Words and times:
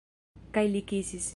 Kaj 0.57 0.65
li 0.75 0.83
kisis. 0.93 1.29